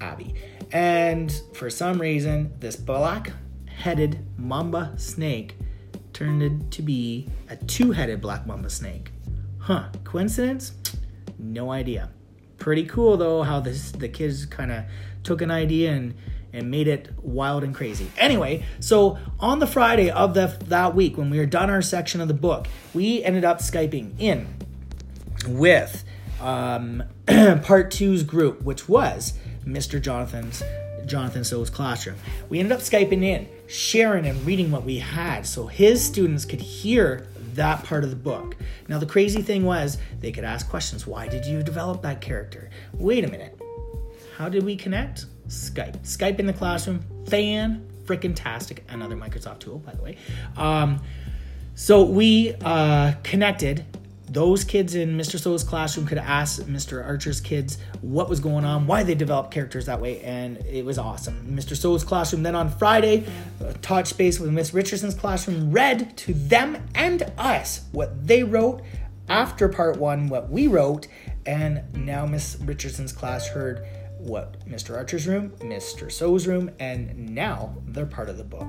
Abby. 0.00 0.34
And 0.72 1.32
for 1.54 1.70
some 1.70 2.00
reason, 2.00 2.52
this 2.60 2.76
black 2.76 3.32
headed 3.66 4.26
mamba 4.36 4.92
snake 4.96 5.56
turned 6.12 6.72
to 6.72 6.82
be 6.82 7.28
a 7.48 7.56
two 7.56 7.92
headed 7.92 8.20
black 8.20 8.46
mamba 8.46 8.70
snake. 8.70 9.12
Huh, 9.58 9.88
coincidence? 10.04 10.72
No 11.38 11.70
idea. 11.70 12.10
Pretty 12.58 12.84
cool 12.84 13.16
though 13.16 13.42
how 13.42 13.60
this 13.60 13.92
the 13.92 14.08
kids 14.08 14.44
kind 14.44 14.72
of 14.72 14.84
took 15.22 15.42
an 15.42 15.50
idea 15.50 15.92
and 15.92 16.14
and 16.52 16.70
made 16.70 16.88
it 16.88 17.10
wild 17.22 17.62
and 17.64 17.74
crazy. 17.74 18.10
Anyway, 18.16 18.64
so 18.80 19.18
on 19.38 19.58
the 19.58 19.66
Friday 19.66 20.10
of 20.10 20.34
the, 20.34 20.56
that 20.66 20.94
week 20.94 21.18
when 21.18 21.30
we 21.30 21.38
were 21.38 21.46
done 21.46 21.70
our 21.70 21.82
section 21.82 22.20
of 22.20 22.28
the 22.28 22.34
book, 22.34 22.66
we 22.94 23.22
ended 23.22 23.44
up 23.44 23.58
skyping 23.58 24.12
in 24.18 24.46
with 25.46 26.04
um, 26.40 27.02
part 27.26 27.90
two's 27.90 28.22
group, 28.22 28.62
which 28.62 28.88
was 28.88 29.34
Mr. 29.64 30.00
Jonathan's 30.00 30.62
Jonathan 31.06 31.42
So's 31.42 31.70
classroom. 31.70 32.16
We 32.48 32.58
ended 32.58 32.72
up 32.72 32.80
skyping 32.80 33.24
in, 33.24 33.48
sharing 33.66 34.26
and 34.26 34.44
reading 34.44 34.70
what 34.70 34.84
we 34.84 34.98
had, 34.98 35.46
so 35.46 35.66
his 35.66 36.04
students 36.04 36.44
could 36.44 36.60
hear 36.60 37.26
that 37.54 37.82
part 37.84 38.04
of 38.04 38.10
the 38.10 38.16
book. 38.16 38.56
Now, 38.88 38.98
the 38.98 39.06
crazy 39.06 39.42
thing 39.42 39.64
was 39.64 39.98
they 40.20 40.30
could 40.30 40.44
ask 40.44 40.68
questions. 40.68 41.06
Why 41.06 41.26
did 41.28 41.44
you 41.44 41.62
develop 41.62 42.02
that 42.02 42.20
character? 42.20 42.70
Wait 42.92 43.24
a 43.24 43.28
minute. 43.28 43.58
How 44.36 44.48
did 44.48 44.64
we 44.64 44.76
connect? 44.76 45.26
Skype. 45.48 45.98
Skype 46.00 46.38
in 46.38 46.46
the 46.46 46.52
classroom. 46.52 47.04
Fan 47.26 47.86
freaking 48.04 48.34
tastic. 48.34 48.84
Another 48.88 49.16
Microsoft 49.16 49.60
tool, 49.60 49.78
by 49.78 49.92
the 49.92 50.02
way. 50.02 50.16
Um, 50.56 51.02
so 51.74 52.04
we 52.04 52.54
uh, 52.64 53.12
connected 53.22 53.84
those 54.30 54.64
kids 54.64 54.94
in 54.94 55.16
Mr. 55.16 55.38
So's 55.38 55.64
classroom 55.64 56.06
could 56.06 56.18
ask 56.18 56.62
Mr. 56.62 57.04
Archer's 57.04 57.40
kids 57.40 57.78
what 58.02 58.28
was 58.28 58.40
going 58.40 58.64
on, 58.64 58.86
why 58.86 59.02
they 59.02 59.14
developed 59.14 59.50
characters 59.52 59.86
that 59.86 60.00
way, 60.00 60.20
and 60.20 60.58
it 60.66 60.84
was 60.84 60.98
awesome. 60.98 61.56
Mr. 61.56 61.76
So's 61.76 62.04
classroom 62.04 62.42
then 62.42 62.54
on 62.54 62.68
Friday, 62.68 63.24
uh, 63.64 63.72
taught 63.80 64.06
space 64.06 64.38
with 64.38 64.50
Miss 64.50 64.74
Richardson's 64.74 65.14
classroom, 65.14 65.72
read 65.72 66.16
to 66.18 66.34
them 66.34 66.76
and 66.94 67.30
us 67.38 67.86
what 67.92 68.26
they 68.26 68.42
wrote 68.42 68.82
after 69.28 69.68
part 69.68 69.96
one, 69.96 70.28
what 70.28 70.50
we 70.50 70.66
wrote, 70.66 71.06
and 71.46 71.82
now 71.94 72.26
Miss 72.26 72.58
Richardson's 72.60 73.12
class 73.12 73.48
heard 73.48 73.86
what 74.18 74.66
Mr. 74.68 74.96
Archer's 74.96 75.26
room, 75.26 75.50
Mr. 75.60 76.10
So's 76.10 76.46
room, 76.46 76.70
and 76.78 77.34
now 77.34 77.74
they're 77.86 78.06
part 78.06 78.28
of 78.28 78.36
the 78.36 78.44
book. 78.44 78.68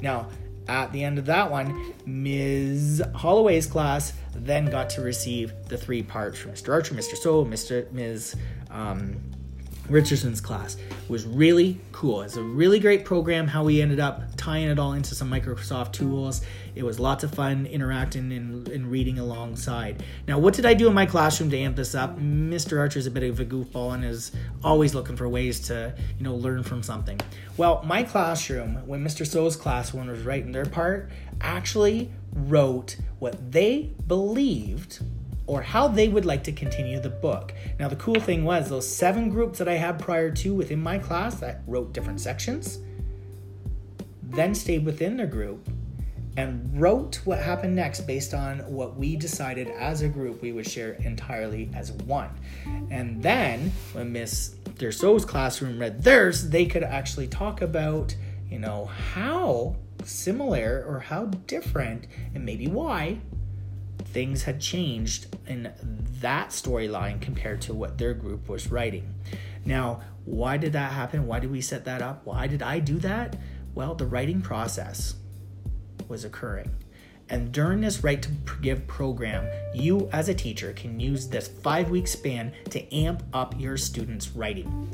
Now, 0.00 0.28
at 0.68 0.92
the 0.92 1.02
end 1.02 1.18
of 1.18 1.26
that 1.26 1.50
one, 1.50 1.94
Ms. 2.06 3.02
Holloway's 3.14 3.66
class 3.66 4.12
then 4.34 4.66
got 4.66 4.90
to 4.90 5.00
receive 5.00 5.52
the 5.68 5.76
three 5.76 6.02
parts 6.02 6.38
from 6.38 6.52
Mr. 6.52 6.72
Archer, 6.72 6.94
Mr. 6.94 7.16
So, 7.16 7.44
Mr. 7.44 7.90
Ms. 7.90 8.36
Um, 8.70 9.20
Richardson's 9.90 10.40
class 10.40 10.76
was 11.08 11.24
really 11.24 11.80
cool. 11.90 12.22
It's 12.22 12.36
a 12.36 12.42
really 12.42 12.78
great 12.78 13.04
program 13.04 13.48
how 13.48 13.64
we 13.64 13.82
ended 13.82 13.98
up 13.98 14.22
tying 14.36 14.68
it 14.68 14.78
all 14.78 14.92
into 14.92 15.14
some 15.14 15.28
Microsoft 15.28 15.92
tools. 15.92 16.42
It 16.76 16.84
was 16.84 17.00
lots 17.00 17.24
of 17.24 17.34
fun 17.34 17.66
interacting 17.66 18.32
and, 18.32 18.68
and 18.68 18.90
reading 18.90 19.18
alongside. 19.18 20.04
Now, 20.28 20.38
what 20.38 20.54
did 20.54 20.64
I 20.64 20.74
do 20.74 20.86
in 20.86 20.94
my 20.94 21.06
classroom 21.06 21.50
to 21.50 21.58
amp 21.58 21.74
this 21.74 21.94
up? 21.94 22.18
Mr. 22.18 22.78
Archer 22.78 23.00
is 23.00 23.06
a 23.06 23.10
bit 23.10 23.24
of 23.24 23.40
a 23.40 23.44
goofball 23.44 23.94
and 23.94 24.04
is 24.04 24.30
always 24.62 24.94
looking 24.94 25.16
for 25.16 25.28
ways 25.28 25.58
to, 25.66 25.94
you 26.18 26.24
know, 26.24 26.36
learn 26.36 26.62
from 26.62 26.82
something. 26.84 27.20
Well, 27.56 27.82
my 27.84 28.04
classroom, 28.04 28.76
when 28.86 29.04
Mr. 29.04 29.26
So's 29.26 29.56
class, 29.56 29.92
was 29.92 30.22
writing 30.22 30.52
their 30.52 30.66
part, 30.66 31.10
actually 31.40 32.12
wrote 32.32 32.96
what 33.18 33.52
they 33.52 33.90
believed 34.06 35.02
or 35.50 35.62
how 35.62 35.88
they 35.88 36.08
would 36.08 36.24
like 36.24 36.44
to 36.44 36.52
continue 36.52 37.00
the 37.00 37.10
book. 37.10 37.52
Now, 37.78 37.88
the 37.88 37.96
cool 37.96 38.20
thing 38.20 38.44
was 38.44 38.68
those 38.68 38.88
seven 38.88 39.28
groups 39.30 39.58
that 39.58 39.68
I 39.68 39.74
had 39.74 39.98
prior 39.98 40.30
to 40.30 40.54
within 40.54 40.80
my 40.80 40.98
class 40.98 41.40
that 41.40 41.62
wrote 41.66 41.92
different 41.92 42.20
sections 42.20 42.78
then 44.30 44.54
stayed 44.54 44.84
within 44.84 45.16
their 45.16 45.26
group 45.26 45.68
and 46.36 46.80
wrote 46.80 47.20
what 47.24 47.38
happened 47.40 47.74
next 47.74 48.02
based 48.02 48.32
on 48.32 48.60
what 48.60 48.96
we 48.96 49.16
decided 49.16 49.68
as 49.68 50.02
a 50.02 50.08
group 50.08 50.40
we 50.40 50.52
would 50.52 50.66
share 50.66 50.92
entirely 50.92 51.68
as 51.74 51.90
one. 51.92 52.30
And 52.90 53.22
then 53.22 53.72
when 53.92 54.12
Miss 54.12 54.54
Derso's 54.76 55.24
classroom 55.24 55.78
read 55.78 56.02
theirs, 56.02 56.50
they 56.50 56.66
could 56.66 56.84
actually 56.84 57.26
talk 57.26 57.60
about, 57.60 58.14
you 58.48 58.58
know, 58.58 58.86
how 58.86 59.76
similar 60.04 60.84
or 60.88 61.00
how 61.00 61.26
different 61.46 62.06
and 62.34 62.44
maybe 62.44 62.68
why 62.68 63.18
things 64.12 64.42
had 64.42 64.60
changed 64.60 65.34
in 65.46 65.72
that 66.20 66.50
storyline 66.50 67.20
compared 67.20 67.60
to 67.62 67.74
what 67.74 67.98
their 67.98 68.14
group 68.14 68.48
was 68.48 68.70
writing. 68.70 69.14
Now, 69.64 70.00
why 70.24 70.56
did 70.56 70.72
that 70.72 70.92
happen? 70.92 71.26
Why 71.26 71.40
did 71.40 71.50
we 71.50 71.60
set 71.60 71.84
that 71.84 72.02
up? 72.02 72.24
Why 72.24 72.46
did 72.46 72.62
I 72.62 72.78
do 72.78 72.98
that? 73.00 73.36
Well, 73.74 73.94
the 73.94 74.06
writing 74.06 74.40
process 74.42 75.14
was 76.08 76.24
occurring. 76.24 76.70
And 77.28 77.52
during 77.52 77.80
this 77.80 78.02
Write 78.02 78.22
to 78.22 78.30
Give 78.60 78.84
program, 78.88 79.48
you 79.72 80.08
as 80.12 80.28
a 80.28 80.34
teacher 80.34 80.72
can 80.72 80.98
use 80.98 81.28
this 81.28 81.46
five 81.46 81.88
week 81.88 82.08
span 82.08 82.52
to 82.70 82.94
amp 82.94 83.22
up 83.32 83.58
your 83.58 83.76
students' 83.76 84.30
writing. 84.30 84.92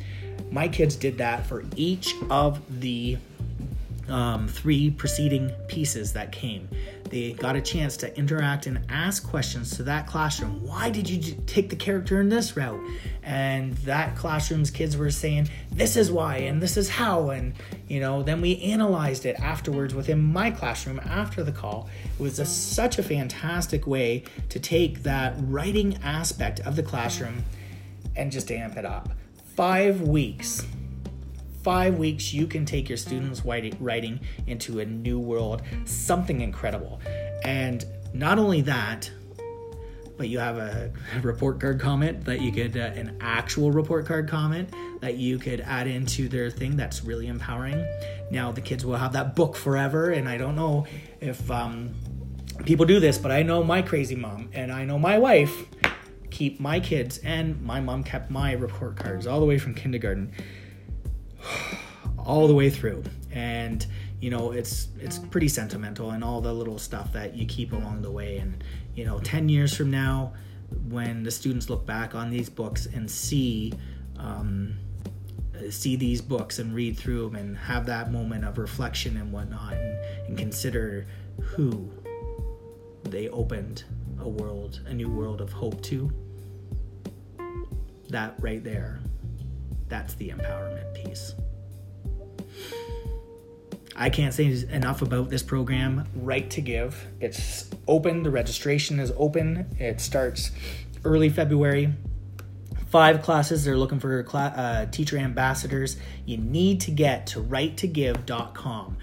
My 0.50 0.68
kids 0.68 0.96
did 0.96 1.16
that 1.18 1.46
for 1.46 1.64
each 1.75 2.14
of 2.28 2.61
the 2.80 3.16
um, 4.08 4.46
three 4.46 4.90
preceding 4.90 5.50
pieces 5.66 6.12
that 6.12 6.30
came. 6.30 6.68
They 7.10 7.32
got 7.32 7.56
a 7.56 7.60
chance 7.60 7.96
to 7.98 8.16
interact 8.18 8.66
and 8.66 8.80
ask 8.88 9.28
questions 9.28 9.76
to 9.76 9.82
that 9.84 10.06
classroom. 10.06 10.64
Why 10.64 10.90
did 10.90 11.08
you 11.08 11.34
take 11.46 11.70
the 11.70 11.76
character 11.76 12.20
in 12.20 12.28
this 12.28 12.56
route? 12.56 12.80
And 13.22 13.75
that 13.78 14.16
classroom's 14.16 14.70
kids 14.70 14.96
were 14.96 15.10
saying, 15.10 15.48
this 15.70 15.96
is 15.96 16.10
why 16.10 16.38
and 16.38 16.60
this 16.60 16.76
is 16.76 16.88
how. 16.88 17.30
And, 17.30 17.54
you 17.88 18.00
know, 18.00 18.22
then 18.22 18.40
we 18.40 18.60
analyzed 18.62 19.26
it 19.26 19.36
afterwards 19.40 19.94
within 19.94 20.20
my 20.20 20.50
classroom 20.50 21.00
after 21.04 21.42
the 21.42 21.52
call. 21.52 21.88
It 22.18 22.22
was 22.22 22.38
a, 22.38 22.46
such 22.46 22.98
a 22.98 23.02
fantastic 23.02 23.86
way 23.86 24.25
to 24.48 24.58
take 24.58 25.02
that 25.04 25.34
writing 25.38 25.98
aspect 26.02 26.60
of 26.60 26.76
the 26.76 26.82
classroom 26.82 27.44
and 28.14 28.32
just 28.32 28.50
amp 28.50 28.76
it 28.76 28.84
up. 28.84 29.10
Five 29.54 30.02
weeks 30.02 30.66
five 31.66 31.99
weeks, 31.99 32.32
you 32.32 32.46
can 32.46 32.64
take 32.64 32.88
your 32.88 32.96
students' 32.96 33.44
writing 33.44 34.20
into 34.46 34.78
a 34.78 34.85
new 34.85 35.18
world, 35.18 35.62
something 35.85 36.40
incredible. 36.40 37.00
And 37.42 37.85
not 38.14 38.38
only 38.38 38.61
that, 38.61 39.11
but 40.16 40.28
you 40.28 40.38
have 40.38 40.58
a 40.58 40.92
report 41.23 41.58
card 41.58 41.80
comment 41.80 42.25
that 42.25 42.40
you 42.40 42.52
could, 42.52 42.76
uh, 42.76 42.92
an 42.94 43.16
actual 43.20 43.73
report 43.73 44.06
card 44.06 44.28
comment 44.28 44.73
that 45.00 45.16
you 45.16 45.40
could 45.40 45.61
add 45.61 45.88
into 45.88 46.28
their 46.28 46.50
thing 46.50 46.76
that's 46.76 47.02
really 47.02 47.26
empowering. 47.26 47.85
Now, 48.30 48.52
the 48.52 48.61
kids 48.61 48.87
will 48.87 48.94
have 48.94 49.14
that 49.14 49.35
book 49.35 49.56
forever, 49.56 50.11
and 50.11 50.28
I 50.28 50.37
don't 50.38 50.54
know 50.54 50.87
if 51.20 51.50
um, 51.50 51.96
people 52.64 52.87
do 52.87 53.00
this, 53.00 53.18
but 53.18 53.32
I 53.32 53.42
know 53.42 53.64
my 53.64 53.82
crazy 53.82 54.14
mom 54.14 54.50
and 54.52 54.70
I 54.70 54.85
know 54.85 55.00
my 55.00 55.18
wife 55.18 55.66
keep 56.30 56.61
my 56.61 56.78
kids, 56.78 57.18
and 57.25 57.61
my 57.62 57.80
mom 57.80 58.04
kept 58.04 58.30
my 58.30 58.52
report 58.52 58.94
cards 58.94 59.26
all 59.26 59.40
the 59.40 59.46
way 59.46 59.58
from 59.58 59.75
kindergarten 59.75 60.30
all 62.18 62.46
the 62.46 62.54
way 62.54 62.70
through. 62.70 63.04
And 63.32 63.86
you 64.20 64.30
know 64.30 64.52
it's 64.52 64.88
it's 64.98 65.18
pretty 65.18 65.48
sentimental 65.48 66.10
and 66.10 66.24
all 66.24 66.40
the 66.40 66.52
little 66.52 66.78
stuff 66.78 67.12
that 67.12 67.34
you 67.34 67.46
keep 67.46 67.72
along 67.72 68.02
the 68.02 68.10
way. 68.10 68.38
And 68.38 68.62
you 68.94 69.04
know 69.04 69.20
10 69.20 69.48
years 69.48 69.76
from 69.76 69.90
now 69.90 70.32
when 70.88 71.22
the 71.22 71.30
students 71.30 71.70
look 71.70 71.86
back 71.86 72.14
on 72.14 72.30
these 72.30 72.48
books 72.48 72.86
and 72.86 73.10
see 73.10 73.72
um, 74.18 74.78
see 75.70 75.96
these 75.96 76.20
books 76.20 76.58
and 76.58 76.74
read 76.74 76.96
through 76.96 77.24
them 77.24 77.36
and 77.36 77.56
have 77.56 77.86
that 77.86 78.10
moment 78.10 78.44
of 78.44 78.58
reflection 78.58 79.16
and 79.16 79.32
whatnot 79.32 79.74
and, 79.74 79.98
and 80.28 80.38
consider 80.38 81.06
who 81.40 81.90
they 83.04 83.28
opened 83.28 83.84
a 84.20 84.28
world 84.28 84.80
a 84.86 84.94
new 84.94 85.08
world 85.08 85.40
of 85.40 85.52
hope 85.52 85.82
to 85.82 86.10
that 88.08 88.34
right 88.38 88.62
there 88.64 89.00
that's 89.88 90.14
the 90.14 90.30
empowerment 90.30 90.94
piece. 90.94 91.34
I 93.94 94.10
can't 94.10 94.34
say 94.34 94.46
enough 94.70 95.00
about 95.00 95.30
this 95.30 95.42
program, 95.42 96.06
Write 96.14 96.50
to 96.50 96.60
Give. 96.60 97.06
It's 97.18 97.70
open, 97.88 98.22
the 98.22 98.30
registration 98.30 99.00
is 99.00 99.10
open. 99.16 99.74
It 99.78 100.00
starts 100.00 100.50
early 101.04 101.30
February. 101.30 101.94
Five 102.88 103.22
classes, 103.22 103.64
they're 103.64 103.76
looking 103.76 103.99
for 103.99 104.25
cl- 104.28 104.52
uh, 104.54 104.86
teacher 104.86 105.16
ambassadors. 105.16 105.96
You 106.26 106.36
need 106.36 106.80
to 106.82 106.90
get 106.90 107.26
to 107.28 107.42
write2give.com. 107.42 108.96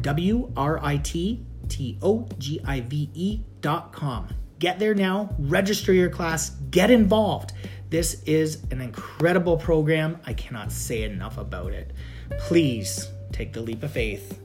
W 0.00 0.52
R 0.56 0.78
I 0.82 0.96
T 0.98 1.44
T 1.68 1.98
O 2.02 2.28
G 2.38 2.60
I 2.64 2.80
V 2.80 3.10
E.com. 3.14 4.28
Get 4.58 4.80
there 4.80 4.94
now, 4.94 5.34
register 5.38 5.92
your 5.92 6.10
class, 6.10 6.50
get 6.70 6.90
involved. 6.90 7.52
This 7.90 8.22
is 8.24 8.62
an 8.70 8.80
incredible 8.80 9.56
program. 9.56 10.18
I 10.26 10.32
cannot 10.32 10.72
say 10.72 11.04
enough 11.04 11.38
about 11.38 11.72
it. 11.72 11.92
Please 12.38 13.08
take 13.30 13.52
the 13.52 13.60
leap 13.60 13.82
of 13.84 13.92
faith, 13.92 14.40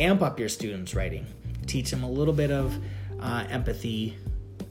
amp 0.00 0.22
up 0.22 0.40
your 0.40 0.48
students' 0.48 0.94
writing, 0.94 1.26
teach 1.66 1.90
them 1.90 2.02
a 2.02 2.10
little 2.10 2.34
bit 2.34 2.50
of 2.50 2.76
uh, 3.20 3.44
empathy, 3.48 4.18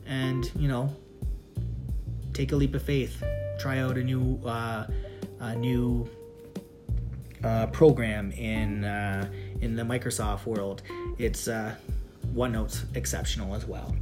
and 0.06 0.52
you 0.56 0.68
know, 0.68 0.94
take 2.34 2.52
a 2.52 2.56
leap 2.56 2.76
of 2.76 2.84
faith. 2.84 3.24
Try 3.60 3.80
out 3.80 3.98
a 3.98 4.04
new, 4.04 4.40
uh, 4.46 4.86
a 5.40 5.56
new 5.56 6.10
uh, 7.44 7.68
program 7.68 8.32
in 8.32 8.84
uh, 8.84 9.30
in 9.62 9.76
the 9.76 9.84
Microsoft 9.84 10.46
world. 10.46 10.82
It's 11.18 11.48
uh, 11.48 11.76
OneNote's 12.34 12.86
exceptional 12.96 13.56
as 13.56 13.66
well. 13.66 13.96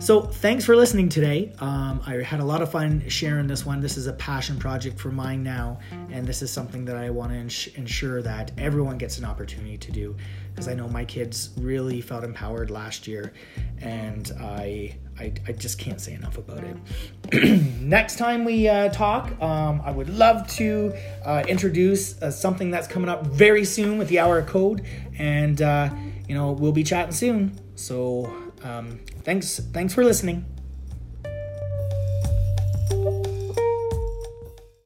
So, 0.00 0.20
thanks 0.22 0.64
for 0.64 0.76
listening 0.76 1.08
today. 1.08 1.52
Um, 1.58 2.00
I 2.06 2.22
had 2.22 2.38
a 2.38 2.44
lot 2.44 2.62
of 2.62 2.70
fun 2.70 3.08
sharing 3.08 3.48
this 3.48 3.66
one. 3.66 3.80
This 3.80 3.96
is 3.96 4.06
a 4.06 4.12
passion 4.12 4.56
project 4.56 4.96
for 4.96 5.10
mine 5.10 5.42
now, 5.42 5.80
and 6.12 6.24
this 6.24 6.40
is 6.40 6.52
something 6.52 6.84
that 6.84 6.96
I 6.96 7.10
want 7.10 7.32
to 7.32 7.36
ins- 7.36 7.66
ensure 7.74 8.22
that 8.22 8.52
everyone 8.56 8.96
gets 8.96 9.18
an 9.18 9.24
opportunity 9.24 9.76
to 9.76 9.90
do. 9.90 10.16
Because 10.50 10.68
I 10.68 10.74
know 10.74 10.86
my 10.86 11.04
kids 11.04 11.50
really 11.58 12.00
felt 12.00 12.22
empowered 12.22 12.70
last 12.70 13.08
year, 13.08 13.32
and 13.80 14.30
I 14.40 14.96
I, 15.18 15.32
I 15.48 15.52
just 15.52 15.80
can't 15.80 16.00
say 16.00 16.14
enough 16.14 16.38
about 16.38 16.62
it. 16.62 17.60
Next 17.80 18.18
time 18.18 18.44
we 18.44 18.68
uh, 18.68 18.90
talk, 18.90 19.32
um, 19.42 19.82
I 19.84 19.90
would 19.90 20.10
love 20.10 20.46
to 20.58 20.94
uh, 21.24 21.42
introduce 21.48 22.22
uh, 22.22 22.30
something 22.30 22.70
that's 22.70 22.86
coming 22.86 23.08
up 23.08 23.26
very 23.26 23.64
soon 23.64 23.98
with 23.98 24.06
the 24.08 24.20
Hour 24.20 24.38
of 24.38 24.46
Code, 24.46 24.86
and 25.18 25.60
uh, 25.60 25.90
you 26.28 26.36
know 26.36 26.52
we'll 26.52 26.70
be 26.70 26.84
chatting 26.84 27.12
soon. 27.12 27.58
So 27.74 28.47
um, 28.62 29.00
thanks, 29.24 29.60
thanks 29.72 29.94
for 29.94 30.04
listening. 30.04 30.44